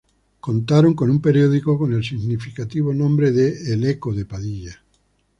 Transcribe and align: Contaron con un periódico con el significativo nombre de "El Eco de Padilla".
Contaron 0.47 0.95
con 0.95 1.11
un 1.11 1.21
periódico 1.21 1.77
con 1.77 1.93
el 1.93 2.03
significativo 2.03 2.91
nombre 2.91 3.31
de 3.31 3.71
"El 3.71 3.83
Eco 3.85 4.15
de 4.15 4.25
Padilla". 4.25 4.81